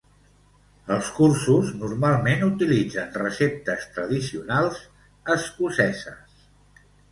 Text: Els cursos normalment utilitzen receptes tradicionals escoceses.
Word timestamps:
Els 0.93 1.11
cursos 1.17 1.69
normalment 1.81 2.41
utilitzen 2.47 3.13
receptes 3.23 3.87
tradicionals 3.99 4.83
escoceses. 5.37 6.45